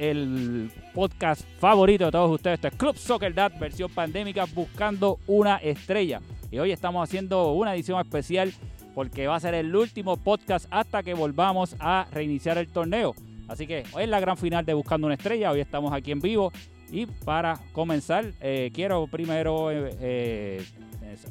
[0.00, 2.64] el podcast favorito de todos ustedes.
[2.64, 6.20] Es Club Soccer Dad, versión pandémica, buscando una estrella.
[6.50, 8.52] Y hoy estamos haciendo una edición especial
[8.94, 13.14] porque va a ser el último podcast hasta que volvamos a reiniciar el torneo.
[13.46, 15.50] Así que hoy es la gran final de Buscando una estrella.
[15.50, 16.50] Hoy estamos aquí en vivo.
[16.90, 20.64] Y para comenzar, eh, quiero primero eh, eh,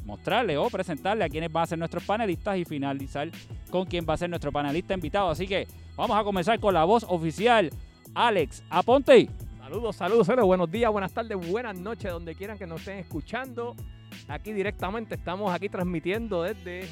[0.04, 3.30] mostrarle o presentarle a quienes van a ser nuestros panelistas y finalizar
[3.70, 5.28] con quién va a ser nuestro panelista invitado.
[5.28, 7.70] Así que vamos a comenzar con la voz oficial,
[8.14, 9.28] Alex Aponte.
[9.58, 10.46] Saludos, saludos, saludos.
[10.46, 13.76] Buenos días, buenas tardes, buenas noches, donde quieran que nos estén escuchando.
[14.28, 16.88] Aquí directamente estamos aquí transmitiendo desde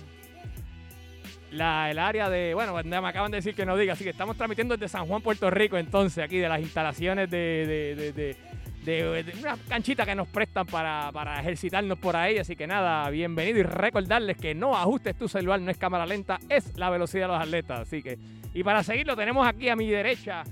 [1.50, 1.60] el
[1.98, 4.88] área de, bueno, me acaban de decir que no diga, así que estamos transmitiendo desde
[4.88, 8.36] San Juan, Puerto Rico, entonces, aquí de las instalaciones de, de, de,
[8.84, 12.38] de una canchita que nos prestan para, ejercitarnos por ahí.
[12.38, 16.39] Así que nada, bienvenido y recordarles que no ajustes tu celular, no es cámara lenta,
[16.48, 17.80] es la velocidad de los atletas.
[17.80, 18.19] Así que,
[18.55, 20.44] y para seguirlo, tenemos aquí a mi derecha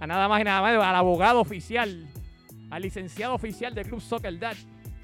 [0.00, 2.06] a nada más y nada menos al abogado oficial,
[2.70, 4.56] al licenciado oficial del Club Soccer Dad,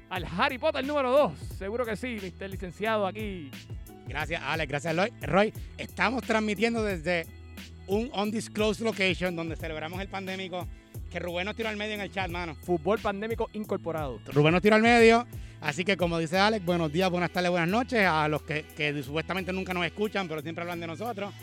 [0.09, 1.33] al Harry Potter número 2.
[1.57, 2.49] Seguro que sí, Mr.
[2.49, 3.51] Licenciado aquí.
[4.07, 4.69] Gracias, Alex.
[4.69, 5.53] Gracias, Roy.
[5.77, 7.25] Estamos transmitiendo desde
[7.87, 10.67] un undisclosed location donde celebramos el pandémico.
[11.11, 12.55] Que Rubén nos tiró al medio en el chat, mano.
[12.55, 14.19] Fútbol pandémico incorporado.
[14.27, 15.25] Rubén nos tiró al medio.
[15.61, 19.01] Así que, como dice Alex, buenos días, buenas tardes, buenas noches a los que, que
[19.01, 21.33] supuestamente nunca nos escuchan, pero siempre hablan de nosotros.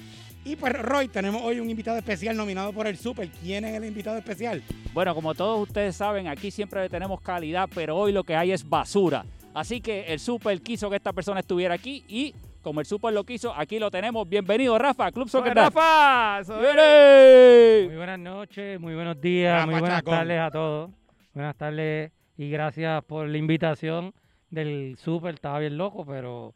[0.45, 3.29] Y pues, Roy, tenemos hoy un invitado especial nominado por el Super.
[3.29, 4.61] ¿Quién es el invitado especial?
[4.93, 8.69] Bueno, como todos ustedes saben, aquí siempre tenemos calidad, pero hoy lo que hay es
[8.69, 9.25] basura.
[9.55, 13.23] Así que el Super quiso que esta persona estuviera aquí y como el Super lo
[13.23, 14.29] quiso, aquí lo tenemos.
[14.29, 15.55] Bienvenido, Rafa, Club Soccer.
[15.55, 16.43] Rafa!
[16.45, 20.91] Muy buenas noches, muy buenos días, muy buenas tardes a todos.
[21.35, 24.13] Buenas tardes y gracias por la invitación
[24.51, 25.35] del Super.
[25.35, 26.53] Estaba bien loco, pero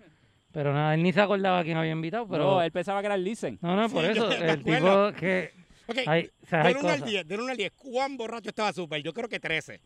[0.57, 2.27] pero nada, él ni se acordaba quién había invitado.
[2.27, 2.45] Pero...
[2.45, 3.59] No, él pensaba que era el Listen.
[3.61, 4.33] No, no, por eso.
[4.33, 5.53] El tipo que.
[5.87, 9.03] Ok, de 1 al 10, de 1 al 10, ¿cuán borracho estaba Super?
[9.03, 9.83] Yo creo que 13.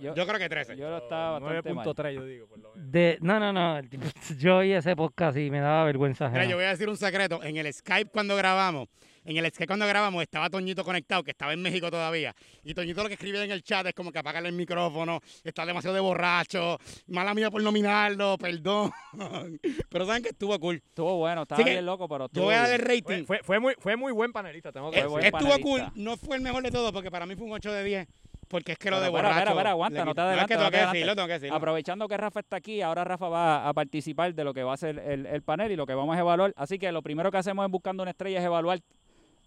[0.00, 0.76] Yo, yo, creo que 13.
[0.76, 2.90] Yo lo estaba 9.3, yo digo, por lo menos.
[2.90, 3.80] De, no, no, no.
[4.40, 6.28] Yo oí ese podcast y me daba vergüenza.
[6.30, 7.40] Mira, yo voy a decir un secreto.
[7.44, 8.88] En el Skype cuando grabamos,
[9.24, 12.34] en el Skype cuando grabamos estaba Toñito conectado, que estaba en México todavía.
[12.64, 15.64] Y Toñito lo que escribe en el chat es como que apagarle el micrófono, está
[15.64, 18.92] demasiado de borracho, mala mía por nominarlo, perdón.
[19.90, 20.76] pero saben que estuvo cool.
[20.76, 23.24] Estuvo bueno, estaba bien loco, pero estuvo Yo voy a dar el rating.
[23.24, 25.24] Fue, fue, muy, fue muy buen panelista, tengo que decir.
[25.24, 27.84] Estuvo cool, no fue el mejor de todos, porque para mí fue un 8 de
[27.84, 28.08] 10.
[28.48, 29.28] Porque es que lo de borracho...
[29.34, 30.56] Espera, espera, aguanta, no te adelantes.
[30.56, 31.56] No, es que tengo que decirlo, tengo que decirlo.
[31.56, 34.76] Aprovechando que Rafa está aquí, ahora Rafa va a participar de lo que va a
[34.76, 36.54] ser el, el, panel y lo que vamos a evaluar.
[36.56, 38.80] Así que lo primero que hacemos en Buscando una Estrella es evaluar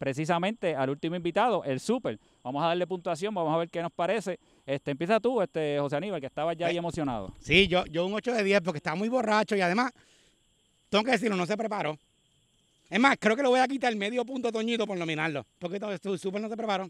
[0.02, 2.20] precisamente al último invitado, el Super.
[2.42, 4.40] Vamos a darle puntuación, vamos a ver qué nos parece.
[4.66, 7.32] Este, empieza tú, este, José Aníbal, que estaba ya ahí emocionado.
[7.40, 9.92] Sí, yo, yo un 8 de 10 porque estaba muy borracho y además,
[10.90, 12.00] tengo que decirlo, no se preparó.
[12.90, 15.80] Es más, creo que le voy a quitar medio punto a Toñito por nominarlo, porque
[15.80, 16.90] todo Super no se preparó.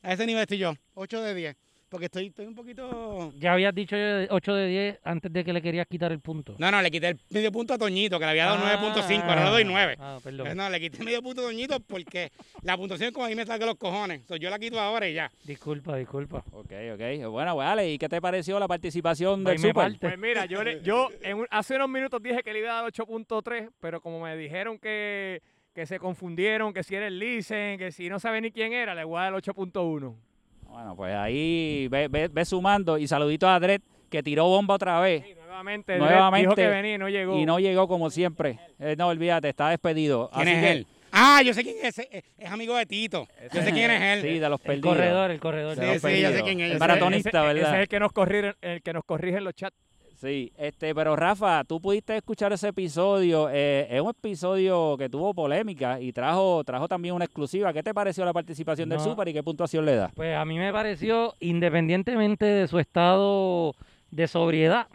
[0.00, 1.56] A ese nivel estoy yo, 8 de 10.
[1.92, 3.34] Porque estoy, estoy un poquito.
[3.38, 6.56] Ya habías dicho 8 de 10 antes de que le querías quitar el punto.
[6.58, 9.28] No, no, le quité el medio punto a Toñito, que le había dado 9.5, ah.
[9.28, 9.96] ahora le doy 9.
[10.00, 10.56] Ah, perdón.
[10.56, 12.32] No, le quité medio punto a Toñito porque
[12.62, 14.22] la puntuación es como a mí me salga los cojones.
[14.40, 15.30] yo la quito ahora y ya.
[15.44, 16.42] Disculpa, disculpa.
[16.52, 17.30] Ok, ok.
[17.30, 19.94] Bueno, vale, ¿y qué te pareció la participación del Super?
[20.00, 23.68] Pues mira, yo, yo en hace unos minutos dije que le iba a dar 8.3,
[23.80, 25.42] pero como me dijeron que,
[25.74, 28.94] que se confundieron, que si era el Listen, que si no sabe ni quién era,
[28.94, 30.31] le voy a dar 8.1.
[30.72, 35.22] Bueno, pues ahí ve, ve, sumando y saludito a Dredd que tiró bomba otra vez.
[35.22, 37.38] Sí, nuevamente, nuevamente dijo que venía y no llegó.
[37.38, 38.58] Y no llegó como siempre.
[38.78, 40.30] Eh, no, olvídate, está despedido.
[40.34, 40.86] ¿Quién es él?
[41.12, 41.98] Ah, yo sé quién es.
[41.98, 43.28] Es, amigo de Tito.
[43.52, 44.22] Yo sé quién es él.
[44.22, 44.94] Sí, de los perdidos.
[44.94, 45.74] El corredor, el corredor.
[45.74, 46.72] Sí, sí, yo sé quién es.
[46.72, 47.64] El maratonista, ¿verdad?
[47.64, 49.76] Ese es el que nos corrige, el que nos corrige en los chats.
[50.22, 53.48] Sí, este, pero Rafa, tú pudiste escuchar ese episodio.
[53.50, 57.72] Eh, es un episodio que tuvo polémica y trajo, trajo también una exclusiva.
[57.72, 60.12] ¿Qué te pareció la participación del Super y qué puntuación le da?
[60.14, 63.74] Pues a mí me pareció, independientemente de su estado
[64.12, 64.86] de sobriedad,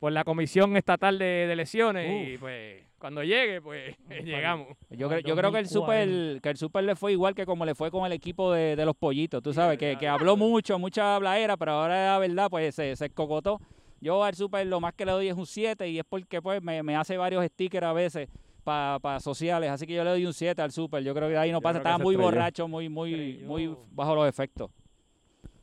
[0.00, 3.94] por la Comisión Estatal de, de Lesiones y pues cuando llegue, pues
[4.24, 4.68] llegamos.
[4.90, 5.70] Yo, creo, yo creo que el 2040.
[5.70, 8.74] super que el super le fue igual que como le fue con el equipo de,
[8.76, 12.48] de los pollitos, tú sabes, que, que habló mucho, mucha habladera, pero ahora la verdad
[12.50, 13.60] pues se, se cocotó.
[14.00, 16.62] Yo al super lo más que le doy es un 7 y es porque pues
[16.62, 18.28] me, me hace varios stickers a veces
[18.64, 21.02] para sociales, así que yo le doy un 7 al super.
[21.02, 22.30] Yo creo que ahí no Yo pasa, estaba muy estrelló.
[22.30, 23.46] borracho, muy muy Estrelló.
[23.46, 24.70] muy bajo los efectos.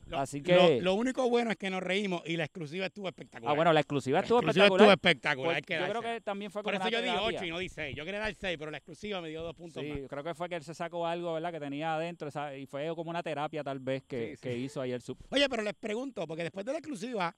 [0.08, 3.52] Lo- Así que Lo, único bueno es que nos reímos y la exclusiva estuvo espectacular.
[3.52, 5.56] Ah, bueno, la exclusiva la estuvo exclusiva estuvo espectacular.
[5.56, 5.62] espectacular.
[5.64, 7.26] que yo creo que también fue Por eso yo di terapia.
[7.26, 7.94] 8 y no di 6.
[7.96, 10.00] Yo quería dar 6, pero la exclusiva me dio dos puntos Sí, más.
[10.00, 11.52] yo creo que fue que él se sacó algo, ¿verdad?
[11.52, 14.42] Que tenía adentro esa- y fue como una terapia tal vez que, Sí, sí.
[14.42, 17.34] que hizo ayer su Oye, pero les pregunto, porque después de la exclusiva,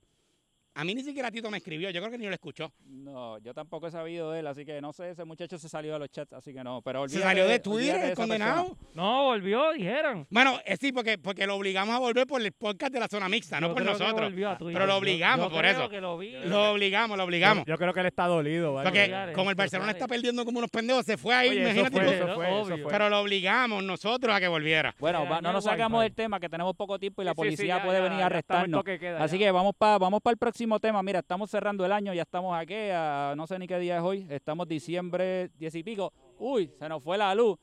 [0.75, 1.91] a mí ni siquiera Tito me escribió.
[1.91, 2.73] Yo creo que ni lo escuchó.
[2.87, 5.93] No, yo tampoco he sabido de él, así que no sé, ese muchacho se salió
[5.95, 8.69] de los chats, así que no, pero Se salió de Twitter, de el condenado.
[8.69, 8.91] persona.
[8.95, 10.27] No, volvió, dijeron.
[10.31, 13.29] Bueno, eh, sí, porque, porque lo obligamos a volver por el podcast de la zona
[13.29, 14.21] mixta, no por nosotros.
[14.31, 14.75] volvió a Twitter.
[14.75, 15.89] Pero lo obligamos yo por creo eso.
[15.91, 16.33] que lo vi.
[16.45, 17.65] Lo obligamos, lo obligamos.
[17.67, 18.75] Yo, yo creo que él está dolido.
[18.75, 18.89] ¿vale?
[18.89, 21.97] Porque como el Barcelona está perdiendo como unos pendejos, se fue ahí, Oye, eso imagínate.
[22.07, 22.91] fue, eso fue, eso fue.
[22.93, 24.95] Pero lo obligamos nosotros a que volviera.
[24.99, 28.23] Bueno, no nos sacamos del tema, que tenemos poco tiempo y la policía puede venir
[28.23, 28.85] a arrestarnos.
[29.19, 31.03] Así que vamos para vamos para el próximo tema.
[31.03, 34.03] Mira, estamos cerrando el año, ya estamos aquí, a, no sé ni qué día es
[34.03, 36.13] hoy, estamos diciembre 10 y pico.
[36.39, 37.59] Uy, se nos fue la luz.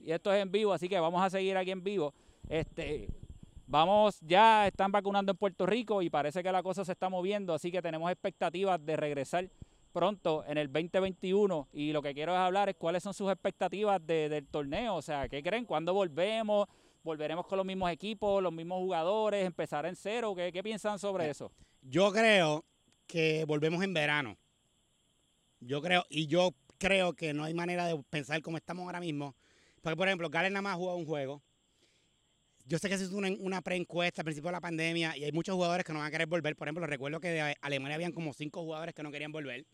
[0.00, 2.14] Y esto es en vivo, así que vamos a seguir aquí en vivo.
[2.48, 3.08] Este,
[3.66, 7.52] vamos, ya están vacunando en Puerto Rico y parece que la cosa se está moviendo,
[7.52, 9.50] así que tenemos expectativas de regresar
[9.92, 14.04] pronto en el 2021 y lo que quiero es hablar es cuáles son sus expectativas
[14.06, 15.64] de- del torneo, o sea, ¿qué creen?
[15.66, 16.66] ¿Cuándo volvemos?
[17.02, 20.34] ¿Volveremos con los mismos equipos, los mismos jugadores, empezar en cero?
[20.34, 21.52] ¿Qué, qué piensan sobre eso?
[21.82, 22.64] Yo creo
[23.06, 24.36] que volvemos en verano.
[25.60, 29.34] Yo creo, y yo creo que no hay manera de pensar como estamos ahora mismo.
[29.80, 31.42] Porque, por ejemplo, Gales nada más ha jugado un juego.
[32.66, 35.32] Yo sé que se hizo una, una preencuesta al principio de la pandemia y hay
[35.32, 36.54] muchos jugadores que no van a querer volver.
[36.54, 39.66] Por ejemplo, recuerdo que de Alemania habían como cinco jugadores que no querían volver.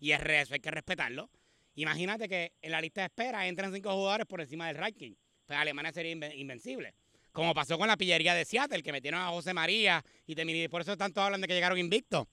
[0.00, 1.30] Y es eso hay que respetarlo.
[1.74, 5.12] Imagínate que en la lista de espera entran cinco jugadores por encima del ranking.
[5.50, 6.94] Pues Alemania sería inven- invencible.
[7.32, 10.68] Como pasó con la pillería de Seattle, que metieron a José María y, te- y
[10.68, 12.28] por eso tanto hablan de que llegaron invictos.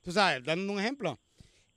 [0.00, 1.18] Tú sabes, dando un ejemplo.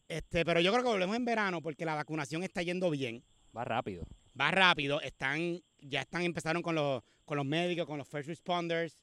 [0.07, 3.23] Este, pero yo creo que volvemos en verano porque la vacunación está yendo bien,
[3.57, 4.05] Va rápido.
[4.39, 8.99] va rápido, están, ya están, empezaron con los, con los médicos, con los first responders.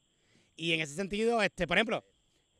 [0.55, 2.05] Y en ese sentido, este, por ejemplo,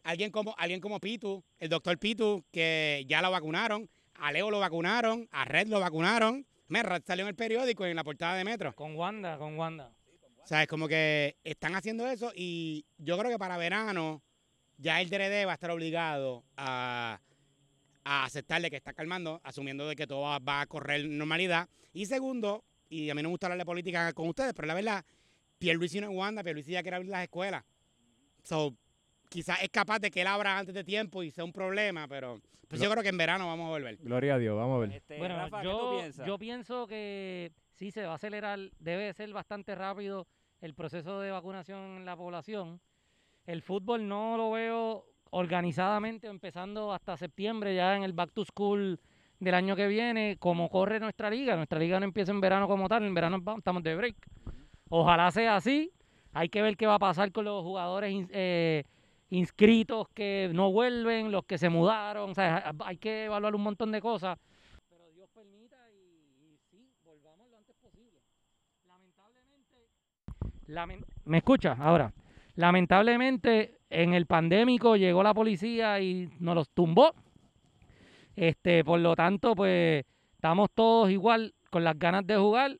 [0.03, 4.59] alguien como, alguien como Pitu, el doctor Pitu, que ya lo vacunaron, a Leo lo
[4.59, 6.45] vacunaron, a Red lo vacunaron.
[6.71, 8.73] Me Red salió en el periódico y en la portada de Metro.
[8.77, 9.93] Con Wanda, con Wanda.
[10.45, 14.23] O sea, es como que están haciendo eso y yo creo que para verano
[14.79, 17.21] ya el DRD va a estar obligado a,
[18.05, 21.69] a aceptarle que está calmando, asumiendo de que todo va, va a correr normalidad.
[21.93, 24.75] Y segundo, y a mí no me gusta hablar de política con ustedes, pero la
[24.75, 25.05] verdad,
[25.59, 27.65] Pierluisi no es Wanda, Pierluisi ya quiere abrir las escuelas.
[28.45, 28.77] So,
[29.31, 32.41] quizás es capaz de que él abra antes de tiempo y sea un problema, pero
[32.69, 33.97] pues yo creo que en verano vamos a volver.
[33.97, 34.93] Gloria a Dios, vamos a ver.
[34.93, 36.27] Este, Bueno, Rafa, ¿qué tú yo, piensas?
[36.27, 40.27] yo pienso que sí se va a acelerar, debe ser bastante rápido
[40.61, 42.81] el proceso de vacunación en la población.
[43.47, 49.01] El fútbol no lo veo organizadamente empezando hasta septiembre, ya en el back to school
[49.39, 51.57] del año que viene, como corre nuestra liga.
[51.57, 54.17] Nuestra liga no empieza en verano como tal, en verano estamos de break.
[54.91, 55.93] Ojalá sea así.
[56.33, 58.85] Hay que ver qué va a pasar con los jugadores eh,
[59.31, 62.31] inscritos que no vuelven, los que se mudaron.
[62.31, 64.39] O sea, hay que evaluar un montón de cosas.
[64.89, 68.21] Pero Dios permita y, sí, volvamos lo antes posible.
[68.87, 69.89] Lamentablemente.
[70.67, 71.77] lamen- ¿Me escucha?
[71.79, 72.13] Ahora.
[72.57, 77.15] Lamentablemente, en el pandémico llegó la policía y nos los tumbó.
[78.37, 82.73] Este, por lo tanto, pues estamos todos igual con las ganas de jugar.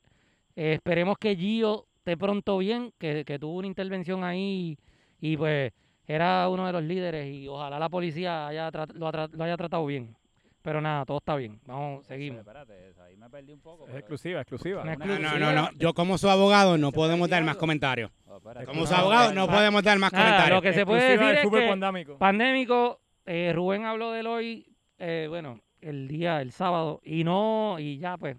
[0.57, 4.77] Eh, esperemos que Gio esté pronto bien, que tuvo una intervención ahí
[5.21, 5.73] y, pues
[6.15, 9.57] era uno de los líderes y ojalá la policía haya tra- lo, ha lo haya
[9.57, 10.17] tratado bien.
[10.63, 11.59] Pero nada, todo está bien.
[11.65, 12.41] Vamos, seguimos.
[12.41, 13.89] Espérate, ahí me perdí un poco.
[13.89, 14.85] Es exclusiva, exclusiva.
[14.85, 15.39] No, no, exclusiva.
[15.39, 15.71] no, no.
[15.79, 18.11] Yo como su abogado no podemos dar más comentarios.
[18.27, 18.41] Oh.
[18.67, 20.57] Como su abogado no, podemos dar más Nada, comentarios.
[20.57, 22.19] lo que se puede Exclusiva decir es que pandémico.
[22.19, 24.67] pandémico, eh, Rubén habló del hoy,
[24.99, 28.37] eh, bueno, el día, el sábado, y no, y ya pues,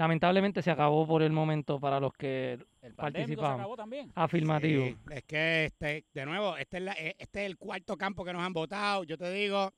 [0.00, 4.10] lamentablemente se acabó por el momento para los que el pandémico se acabó también.
[4.14, 4.84] afirmativo.
[4.86, 8.24] Sí, es que, este, de nuevo, este es, la- eh, este es el cuarto campo
[8.24, 9.70] que nos han votado, yo te digo.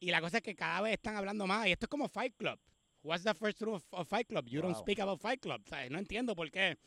[0.00, 1.66] Y la cosa es que cada vez están hablando más.
[1.66, 2.58] Y esto es como Fight Club.
[3.02, 4.46] What's the first rule of, of Fight Club?
[4.46, 4.80] You don't Wow.
[4.82, 5.60] speak about Fight Club.
[5.90, 6.78] No entiendo por qué.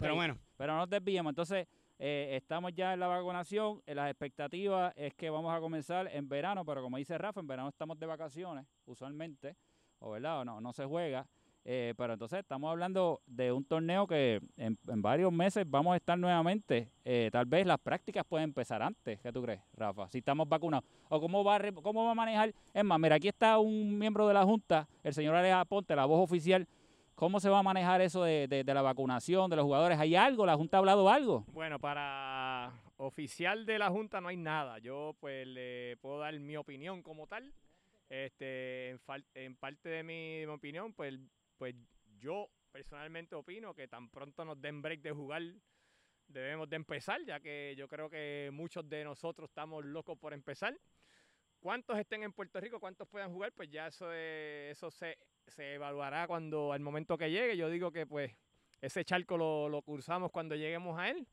[0.00, 0.38] Pero bueno.
[0.56, 1.30] Pero no nos desviemos.
[1.32, 1.66] Entonces,
[1.98, 3.82] eh, estamos ya en la vacunación.
[3.84, 7.46] eh, las expectativas es que vamos a comenzar en verano, pero como dice Rafa, en
[7.46, 9.54] verano estamos de vacaciones, usualmente,
[9.98, 11.26] o verdad, o no, no se juega.
[11.64, 15.96] Eh, pero entonces estamos hablando de un torneo que en, en varios meses vamos a
[15.96, 16.88] estar nuevamente.
[17.04, 19.20] eh, tal vez las prácticas pueden empezar antes.
[19.20, 20.08] ¿Qué tú crees, Rafa?
[20.08, 20.84] Si estamos vacunados.
[21.08, 22.54] ¿O cómo va, cómo va a manejar?
[22.72, 26.06] Es más, mira, aquí está un miembro de la Junta, el señor Aleja Ponte, la
[26.06, 26.66] voz oficial.
[27.14, 29.98] ¿Cómo se va a manejar eso de, de- de la vacunación de los jugadores?
[29.98, 30.46] ¿Hay algo?
[30.46, 31.44] ¿La Junta ha hablado algo?
[31.52, 34.78] Bueno, para oficial de la Junta no hay nada.
[34.78, 37.52] Yo pues le puedo dar mi opinión como tal.
[38.08, 39.00] Este, en,
[39.34, 41.14] en parte de mi, de mi opinión, pues,
[41.60, 41.74] pues
[42.18, 45.42] yo personalmente opino que tan pronto nos den break de jugar,
[46.26, 50.74] debemos de empezar, ya que yo creo que muchos de nosotros estamos locos por empezar.
[51.58, 53.52] ¿Cuántos estén en Puerto Rico, cuántos puedan jugar?
[53.52, 57.58] Pues ya eso, es- eso se, se evaluará cuando al momento que llegue.
[57.58, 58.34] Yo digo que pues
[58.80, 61.26] ese charco lo, lo cruzamos cuando lleguemos a él.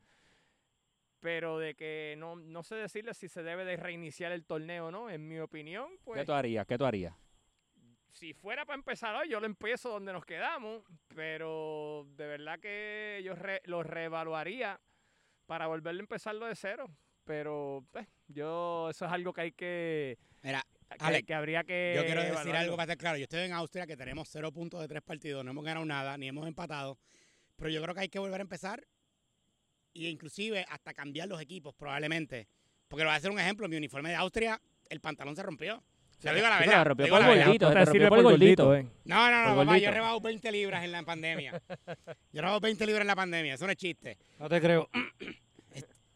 [1.22, 4.92] Pero de que no, no sé decirle si se debe de reiniciar el torneo o
[4.92, 5.10] no.
[5.10, 6.68] En mi opinión, pues ¿Qué tú harías?
[6.68, 7.16] ¿Qué tú harías?
[8.18, 10.84] Si fuera para empezar hoy, yo lo empiezo donde nos quedamos.
[11.16, 14.80] Pero de verdad que yo re- lo reevaluaría
[15.46, 16.90] para volverlo a empezarlo de cero.
[17.24, 21.94] Pero pues, yo eso es algo que hay que, Mira, que, Alex, que habría que
[21.96, 22.60] yo quiero decir evaluarlo.
[22.62, 23.18] algo para estar claro.
[23.18, 26.18] Yo estoy en Austria que tenemos cero puntos de tres partidos, no hemos ganado nada,
[26.18, 26.98] ni hemos empatado.
[27.58, 28.88] Pero yo creo que hay que volver a empezar
[29.94, 32.48] e inclusive hasta cambiar los equipos probablemente.
[32.88, 35.84] Porque lo voy a hacer un ejemplo, mi uniforme de Austria, el pantalón se rompió.
[36.20, 36.78] Se lo digo la Sí, te verdad.
[36.80, 37.46] la rompió digo por la el verdad.
[37.48, 38.76] gordito, te rompió por el gordito.
[38.76, 38.88] eh.
[39.06, 41.62] No, no, no, papá, yo he rebajado 20 libras en la pandemia.
[41.72, 41.94] Yo
[42.34, 44.18] he rebajado 20 libras en la pandemia, eso no es chiste.
[44.40, 44.90] No te creo.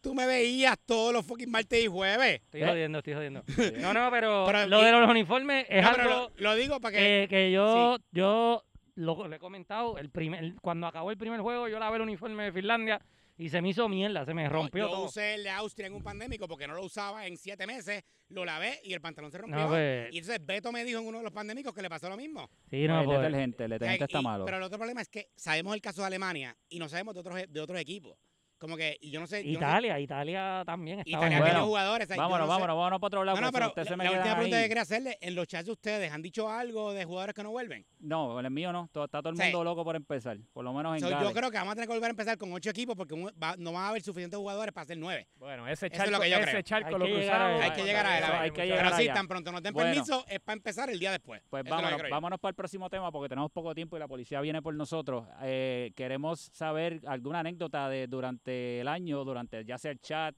[0.02, 2.42] Tú me veías todos los fucking martes y jueves.
[2.42, 2.68] Estoy ¿Eh?
[2.68, 3.44] jodiendo, estoy jodiendo.
[3.80, 6.98] No, no, pero, Pero, lo y- de los uniformes es algo lo, lo digo para
[6.98, 7.04] que...
[7.04, 8.64] que, que yo, yo
[8.96, 10.00] lo, lo he comentado.
[10.00, 13.00] El primer, cuando acabó el primer juego, yo lavé el uniforme de Finlandia
[13.38, 15.06] y se me hizo mierda, se me rompió yo todo.
[15.06, 18.46] usé el de Austria en un pandémico porque no lo usaba en siete meses, lo
[18.46, 19.60] lavé y el pantalón se rompió.
[19.60, 22.08] No, pues, Y entonces Beto me dijo en uno de los pandémicos que le pasó
[22.10, 22.50] lo mismo.
[22.70, 24.46] sí, no, el pues, detergente, el detergente está y- malo.
[24.46, 27.20] Pero el otro problema es que sabemos el caso de Alemania y no sabemos de
[27.22, 28.18] otros, de otros equipos.
[28.62, 29.44] Como que, y yo no sé...
[29.44, 32.06] yo no sé- Italia, Italia también estaba Italia Bueno, tiene jugadores.
[32.06, 33.42] o sea, yo vámonos, no sé- vámonos, vámonos para otro lado.
[33.42, 35.48] No, pero usted se la, me la última pregunta ahí- que quería hacerle, en los
[35.48, 37.84] chats de ustedes, ¿han dicho algo de jugadores que no vuelven?
[38.00, 38.88] No, en el mío no.
[38.92, 39.44] Todo- Está todo el Sí.
[39.46, 40.38] mundo loco por empezar.
[40.54, 42.38] Por lo menos en So, yo creo que vamos a tener que volver a empezar
[42.38, 45.28] con ocho equipos porque un- va- no van a haber suficientes jugadores para hacer nueve.
[45.38, 46.62] Bueno, ese Eso es lo charco, que yo ese creo.
[46.62, 47.56] charco Hay lo que llegar a cruzamos.
[47.66, 47.72] él.
[47.72, 48.42] Hay que llegar a él, Eso, a ver.
[48.44, 51.10] hay que llegar Pero sí, tan pronto nos den permiso, es para empezar el día
[51.12, 51.42] después.
[51.50, 54.76] Pues vámonos para el próximo tema porque tenemos poco tiempo y la policía viene por
[54.76, 55.28] nosotros.
[55.42, 58.51] Eh, queremos saber alguna anécdota de durante
[58.82, 60.36] el año, durante ya sea el chat,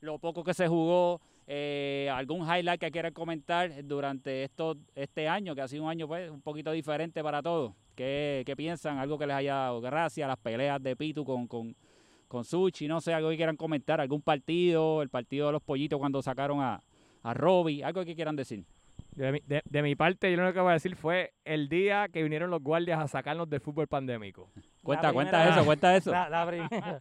[0.00, 5.54] lo poco que se jugó, eh, algún highlight que quieran comentar durante esto, este año,
[5.54, 7.72] que ha sido un año pues, un poquito diferente para todos.
[7.94, 8.98] ¿Qué, qué piensan?
[8.98, 11.76] Algo que les haya dado gracia, las peleas de Pitu con, con,
[12.28, 15.98] con Suchi, no sé, algo que quieran comentar, algún partido, el partido de los pollitos
[15.98, 16.80] cuando sacaron a,
[17.22, 18.64] a Robbie, algo que quieran decir.
[19.14, 21.68] De mi, de- de mi parte, yo lo único que voy a decir fue el
[21.68, 24.50] día que vinieron los guardias a sacarnos del fútbol pandémico.
[24.82, 26.10] Cuenta, cuenta eso, cuenta eso.
[26.10, 27.00] La, la primera.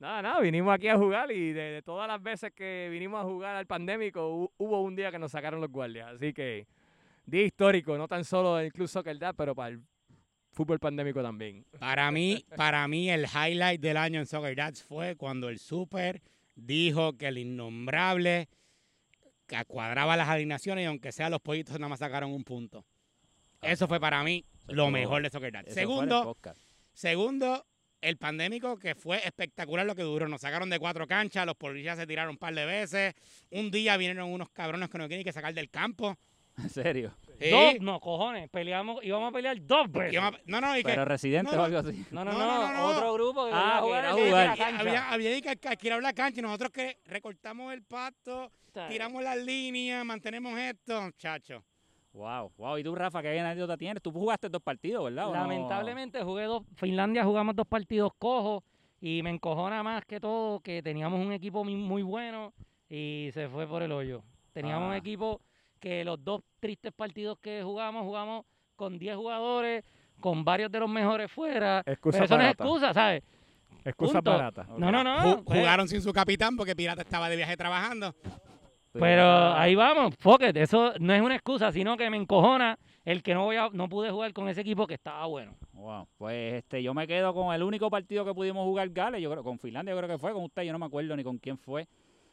[0.00, 3.24] Nada, nada, vinimos aquí a jugar y de, de todas las veces que vinimos a
[3.24, 6.14] jugar al pandémico, hu- hubo un día que nos sacaron los guardias.
[6.14, 6.66] Así que,
[7.26, 9.80] día histórico, no tan solo del Club Soccer Dad, pero para el
[10.52, 11.66] fútbol pandémico también.
[11.78, 16.22] Para mí, para mí el highlight del año en Soccer Dads fue cuando el Super
[16.54, 18.48] dijo que el innombrable
[19.46, 22.84] que cuadraba las alineaciones y aunque sea los pollitos nada más sacaron un punto.
[23.60, 25.74] Eso fue para mí lo mejor de Soccer Dads.
[25.74, 26.36] Segundo,
[26.94, 27.66] segundo,
[28.00, 30.28] el pandémico que fue espectacular lo que duró.
[30.28, 33.14] Nos sacaron de cuatro canchas, los policías se tiraron un par de veces.
[33.50, 36.16] Un día vinieron unos cabrones que nos tienen que sacar del campo.
[36.58, 37.14] En serio.
[37.38, 37.48] Sí.
[37.48, 40.20] Dos, no, cojones, peleamos, íbamos a pelear dos veces.
[40.44, 42.04] No, no, y que Pero residente no, o algo así.
[42.10, 42.84] No, no, No, no, no, no, no.
[42.86, 44.04] otro grupo que Ah, a jugar,
[44.78, 48.52] había, había que alquilar la cancha y nosotros que recortamos el pasto,
[48.88, 51.62] tiramos las líneas, mantenemos esto, muchachos.
[52.12, 52.76] Wow, wow.
[52.78, 54.02] ¿Y tú, Rafa, qué anécdota tienes?
[54.02, 55.26] Tú jugaste dos partidos, ¿verdad?
[55.26, 55.32] no?
[55.32, 58.64] Lamentablemente jugué dos, Finlandia jugamos dos partidos cojos
[59.00, 62.52] y me encojona más que todo que teníamos un equipo muy, bueno
[62.88, 64.22] y se fue por el hoyo.
[64.52, 64.98] Teníamos un Ah.
[64.98, 65.40] equipo
[65.78, 69.84] que los dos tristes partidos que jugamos, jugamos con 10 jugadores,
[70.18, 71.82] con varios de los mejores fuera.
[71.86, 72.64] Excusa Pero eso no es barata.
[72.64, 73.22] excusa, ¿sabes?
[73.84, 74.30] Excusa Punto.
[74.32, 74.66] barata.
[74.76, 75.42] No, no, no.
[75.44, 78.14] Pues, Jugaron sin su capitán porque Pirata estaba de viaje trabajando.
[78.92, 83.22] Pero ahí vamos, fuck it, Eso no es una excusa, sino que me encojona el
[83.22, 85.54] que no voy a, no pude jugar con ese equipo que estaba bueno.
[85.72, 86.06] Wow.
[86.18, 89.42] Pues este, yo me quedo con el único partido que pudimos jugar Gales, yo creo,
[89.44, 91.56] con Finlandia, yo creo que fue, con usted, yo no me acuerdo ni con quién
[91.56, 91.86] fue.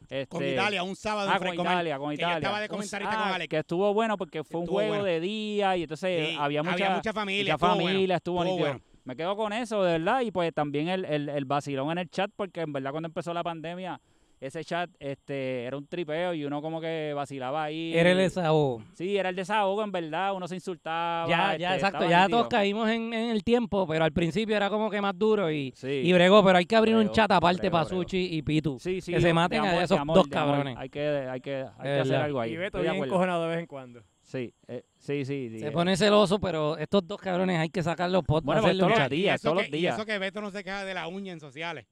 [0.08, 2.36] Este, Con Italia, un sábado Ah, con Italia, con que Italia.
[2.36, 3.48] estaba de Un- comentarista ah, con Alex.
[3.50, 5.04] Que estuvo bueno porque fue un juego bueno.
[5.04, 7.54] de día y entonces Sí, había mucha, mucha familia.
[7.54, 8.80] mucha estuvo bueno, familia, estuvo, bueno.
[9.04, 12.08] me quedo con eso, de verdad, y pues también el, el, el vacilón en el
[12.10, 14.00] chat, porque en verdad cuando empezó la pandemia,
[14.40, 17.92] ese chat este era un tripeo y uno como que vacilaba ahí.
[17.96, 18.82] Era el desahogo.
[18.94, 21.28] Sí, era el desahogo, en verdad, uno se insultaba.
[21.28, 22.04] Ya, ya, este, exacto.
[22.04, 25.18] estaba Ya todos caímos en, en el tiempo, pero al principio era como que más
[25.18, 26.02] duro y, Sí.
[26.04, 26.44] y bregó.
[26.44, 28.02] Pero hay que abrir un chat aparte bregó, para bregó.
[28.02, 28.78] Suchi y Pitu.
[28.78, 30.76] Sí, sí, que se maten a amor, esos amor, dos cabrones.
[30.78, 32.52] Hay que, hay que, hay que hacer algo ahí.
[32.52, 34.02] Y Beto bien encojonado de vez en cuando.
[34.22, 35.48] Sí, eh, sí, sí.
[35.48, 35.70] sí, Se eh.
[35.70, 39.00] pone celoso, pero estos dos cabrones hay que sacarlos por Bueno, pues hacerle un todos
[39.00, 39.94] los días, y eso todos que, los y días.
[39.96, 41.86] eso que Beto no se queja de la uña en sociales.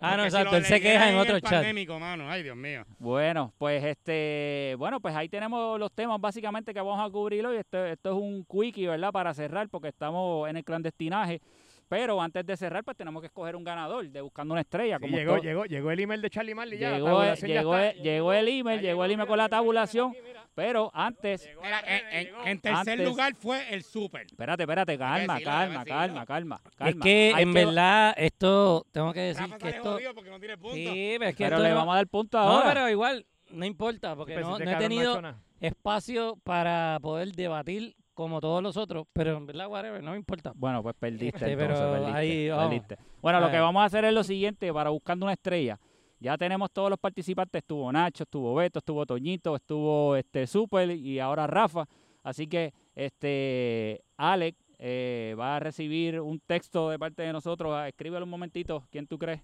[0.00, 0.52] Ah, no, si exacto.
[0.52, 1.50] lo Él se queja en otro chat.
[1.50, 2.30] pandémico, mano.
[2.30, 2.84] Ay, Dios mío.
[2.98, 7.56] Bueno, pues este, bueno, pues ahí tenemos los temas básicamente que vamos a cubrir hoy.
[7.56, 9.10] Esto, esto es un quickie, ¿verdad?
[9.10, 11.40] Para cerrar, porque estamos en el clandestinaje.
[11.88, 14.96] Pero antes de cerrar, pues tenemos que escoger un ganador de Buscando una Estrella.
[14.98, 16.90] Sí, como llegó, llegó, llegó el email de Charlie Marley ya.
[16.90, 18.02] la Llegó, ya llegó, está.
[18.02, 20.12] llegó el email, Ya llegó el email llegó, con la llegó, tabulación.
[20.12, 20.28] llegó.
[20.54, 22.44] Pero antes, Llegó Mira, en, red, en- llegó.
[22.46, 24.26] en tercer Antes- lugar fue el Super.
[24.26, 26.26] espérate, espérate, calma, decirlo, calma, calma, decirlo.
[26.26, 27.02] calma, Es calma.
[27.04, 29.98] que Hay en verdad esto, tengo que decir Rafa que esto...
[30.30, 30.74] no tiene punto.
[30.76, 32.68] Sí, pero es que Pero esto le no- vamos a dar punto No, ahora.
[32.74, 35.22] pero igual, no importa, porque no, no he tenido
[35.60, 40.52] espacio para poder debatir como todos los otros, pero en verdad, whatever, no me importa.
[40.56, 41.38] Bueno, pues perdiste.
[41.38, 42.64] Sí, entonces, pero perdiste, ahí vamos.
[42.64, 42.98] perdiste.
[43.22, 43.52] Bueno, lo Ay.
[43.52, 45.78] que vamos a hacer es lo siguiente, para buscando una estrella.
[46.18, 51.20] Ya tenemos todos los participantes, estuvo Nacho, estuvo Beto, estuvo Toñito, estuvo este Super y
[51.20, 51.84] ahora Rafa.
[52.24, 57.72] Así que este Alex eh, va a recibir un texto de parte de nosotros.
[57.72, 59.42] Ah, Escríbelo un momentito, ¿quién tú crees?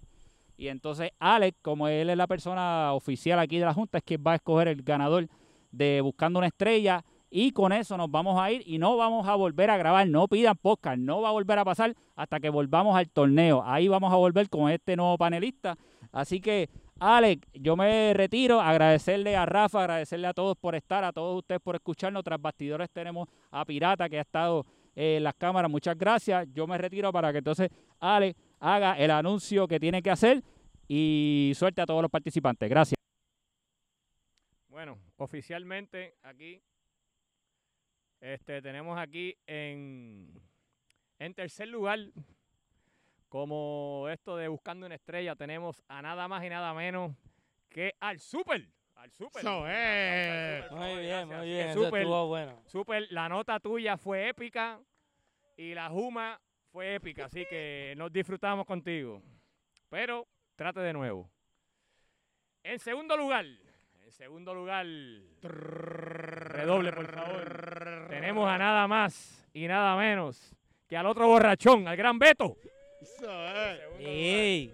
[0.57, 4.21] Y entonces Alex, como él es la persona oficial aquí de la Junta, es quien
[4.21, 5.29] va a escoger el ganador
[5.71, 7.05] de Buscando una Estrella.
[7.37, 10.07] Y con eso nos vamos a ir y no vamos a volver a grabar.
[10.07, 13.61] No pidan podcast, no va a volver a pasar hasta que volvamos al torneo.
[13.65, 15.75] Ahí vamos a volver con este nuevo panelista.
[16.13, 18.61] Así que, Alex, yo me retiro.
[18.61, 22.23] Agradecerle a Rafa, agradecerle a todos por estar, a todos ustedes por escucharnos.
[22.23, 24.65] Tras bastidores tenemos a Pirata que ha estado
[24.95, 25.69] eh, en las cámaras.
[25.69, 26.47] Muchas gracias.
[26.53, 30.41] Yo me retiro para que entonces Alex haga el anuncio que tiene que hacer
[30.87, 32.69] y suerte a todos los participantes.
[32.69, 32.95] Gracias.
[34.69, 36.61] Bueno, oficialmente aquí
[38.21, 40.31] este, tenemos aquí en,
[41.19, 41.99] en tercer lugar,
[43.29, 47.15] como esto de Buscando una Estrella, tenemos a nada más y nada menos
[47.69, 48.67] que al Super.
[48.95, 49.45] Al Super.
[49.45, 52.61] Al Super, por Muy bien, muy bien, eso Super, estuvo bueno.
[52.65, 54.79] Super, la nota tuya fue épica
[55.57, 56.39] y la Juma
[56.71, 59.21] fue épica, así que nos disfrutamos contigo.
[59.89, 61.29] Pero trate de nuevo.
[62.63, 64.85] En segundo lugar, en segundo lugar,
[65.41, 67.94] redoble por favor.
[68.09, 70.53] Tenemos a nada más y nada menos
[70.87, 72.57] que al otro borrachón, al gran Beto.
[73.01, 73.79] Eso es.
[73.99, 74.73] Ey,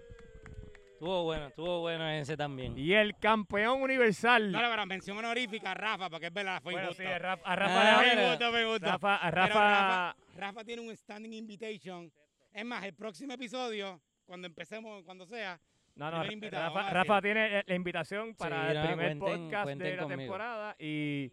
[0.92, 2.76] estuvo bueno, estuvo bueno ese también.
[2.78, 4.52] Y el campeón universal.
[4.52, 7.52] No, pero mención honorífica a Rafa, porque es verdad, fue Bueno, sí, a Rafa, a
[7.52, 8.86] Ah, Rafa, me le- gusta, me gusta.
[8.92, 12.10] Rafa- a Rafa- Rafa, Rafa tiene un standing invitation.
[12.52, 15.58] Es más, el próximo episodio, cuando empecemos, cuando sea,
[15.94, 19.18] No, no, invitado, Rafa, tiene eh, la invitación para Sí, el no, primer cuenten-
[19.48, 20.20] podcast cuenten de la conmigo.
[20.20, 21.30] temporada y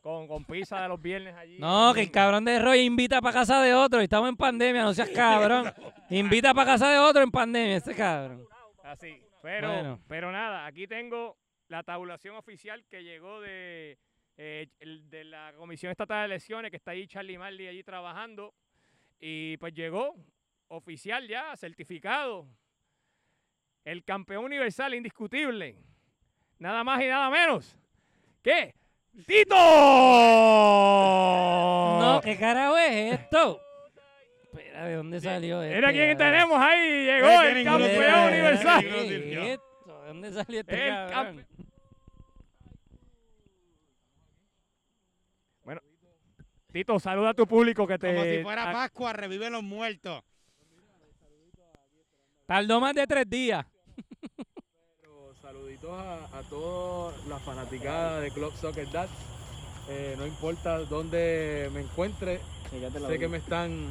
[0.00, 1.58] con, con pizza de los viernes allí.
[1.58, 4.00] No, que el cabrón de Roy invita para casa de otro.
[4.00, 5.72] y Estamos en pandemia, no seas cabrón.
[6.10, 8.46] Invita para casa de otro en pandemia, este cabrón.
[8.82, 9.20] Así.
[9.42, 10.00] Pero, Bueno.
[10.08, 11.36] pero nada, aquí tengo
[11.68, 13.98] la tabulación oficial que llegó de,
[14.36, 18.52] eh, de la Comisión Estatal de Elecciones, que está ahí Charlie Marley allí trabajando.
[19.20, 20.16] Y pues llegó
[20.68, 22.46] oficial ya, certificado.
[23.84, 25.76] El campeón universal indiscutible.
[26.58, 27.76] Nada más y nada menos.
[28.42, 28.74] ¿Qué?
[29.26, 29.54] ¡Tito!
[32.00, 33.60] No, ¿qué carajo es esto?
[34.44, 35.76] Espera, ¿de dónde salió esto?
[35.76, 37.04] Mira quién tenemos ahí.
[37.04, 38.28] Llegó el tienen campeón grupo.
[38.28, 38.82] universal.
[38.84, 39.42] Ninguno ¿Qué sirvió.
[39.42, 40.00] es esto?
[40.02, 41.46] ¿De dónde salió este El cabrón?
[46.72, 48.14] Tito, saluda a tu público que te.
[48.14, 50.22] como si fuera Pascua, reviven los muertos.
[52.46, 53.66] Tardó más de tres días.
[55.70, 59.08] Saluditos a, a toda la fanaticada de Club Soccer Dad.
[59.88, 62.40] Eh, no importa dónde me encuentre,
[63.06, 63.86] sé que me están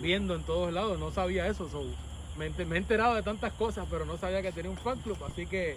[0.00, 0.98] viendo en todos lados.
[0.98, 1.68] No sabía eso.
[1.68, 1.84] so,
[2.38, 4.98] me, enter- me he enterado de tantas cosas, pero no sabía que tenía un fan
[5.00, 5.18] club.
[5.30, 5.76] Así que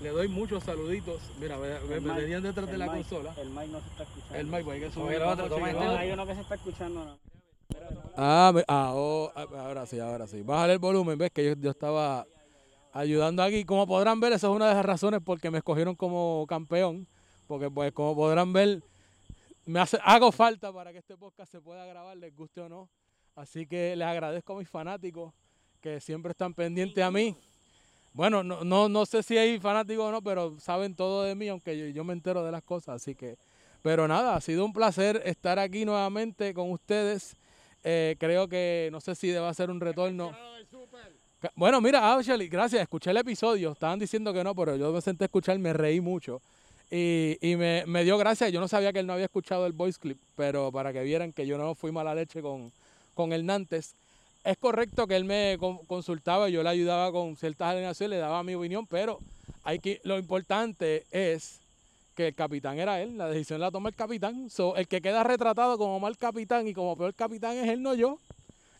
[0.00, 1.20] le doy muchos saluditos.
[1.40, 3.32] Mira, me, tenían detrás de la consola.
[3.40, 4.34] El mic no se está escuchando.
[4.36, 5.12] El mic, pues, hay que subir.
[5.12, 5.64] El otro,
[5.96, 7.04] hay uno que se está escuchando.
[7.04, 7.18] ¿no?
[8.16, 10.42] Ah, me- ah, oh, ah, ahora sí, ahora sí.
[10.42, 12.26] Bájale el volumen, ves que yo, yo estaba
[12.92, 13.64] ayudando aquí.
[13.64, 17.06] Como podrán ver, esa es una de las razones por que me escogieron como campeón.
[17.46, 18.82] Porque pues como podrán ver,
[19.64, 22.88] me hace, hago falta para que este podcast se pueda grabar, les guste o no.
[23.34, 25.32] Así que les agradezco a mis fanáticos
[25.80, 27.36] que siempre están pendientes a mí.
[28.12, 31.48] Bueno, no, no, no sé si hay fanáticos o no, pero saben todo de mí,
[31.48, 33.02] aunque yo, yo me entero de las cosas.
[33.02, 33.36] Así que,
[33.82, 37.36] pero nada, ha sido un placer estar aquí nuevamente con ustedes.
[37.82, 40.32] Eh, creo que no sé si debe hacer un retorno.
[41.54, 43.72] Bueno, mira, actually, gracias, escuché el episodio.
[43.72, 46.40] Estaban diciendo que no, pero yo me senté a escuchar, me reí mucho.
[46.90, 48.48] Y, y me, me dio gracia.
[48.48, 51.32] Yo no sabía que él no había escuchado el voice clip, pero para que vieran
[51.32, 52.72] que yo no fui mala leche con,
[53.14, 53.92] con Hernández.
[54.44, 58.42] Es correcto que él me con- consultaba yo le ayudaba con ciertas alineaciones, le daba
[58.42, 59.18] mi opinión, pero
[59.64, 61.60] hay que, lo importante es
[62.16, 64.50] que el capitán era él, la decisión la toma el capitán.
[64.50, 67.94] So, el que queda retratado como mal capitán y como peor capitán es él, no
[67.94, 68.18] yo.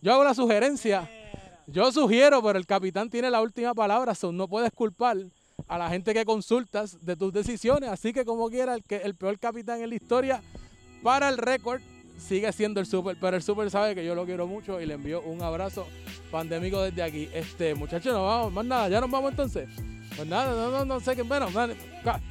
[0.03, 1.09] Yo hago la sugerencia.
[1.73, 5.17] Yo sugiero, pero el capitán tiene la última palabra, so no puedes culpar
[5.69, 7.91] a la gente que consultas de tus decisiones.
[7.91, 10.43] Así que como quiera, el, que, el peor capitán en la historia,
[11.03, 11.81] para el récord,
[12.19, 13.17] sigue siendo el super.
[13.21, 15.87] Pero el super sabe que yo lo quiero mucho y le envío un abrazo
[16.33, 17.29] pandémico desde aquí.
[17.33, 19.69] Este, muchachos, nos vamos, más nada, ya nos vamos entonces.
[20.17, 21.77] Pues nada, no, no, no sé qué, bueno, dale,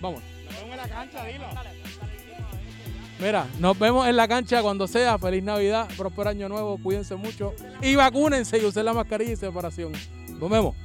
[0.02, 0.22] vamos.
[0.46, 1.46] Nos vemos en la cancha, dilo.
[3.20, 5.18] Mira, nos vemos en la cancha cuando sea.
[5.20, 9.92] Feliz Navidad, próspero año nuevo, cuídense mucho y vacúnense y usen la mascarilla y separación.
[10.40, 10.76] Nos vemos.